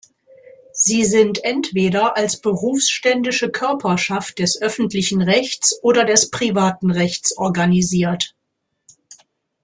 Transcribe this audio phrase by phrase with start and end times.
[0.73, 8.35] Sie sind entweder als Berufsständische Körperschaft des öffentlichen Rechts oder des privaten Rechts organisiert.